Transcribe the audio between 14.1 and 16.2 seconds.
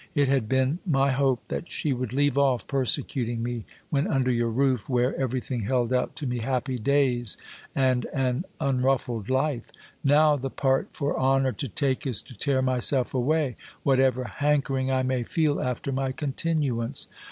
hankering I may feel after my